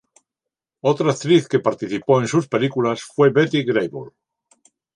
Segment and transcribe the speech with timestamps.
[0.91, 4.09] Otra actriz que participó en sus películas fue Betty Grable.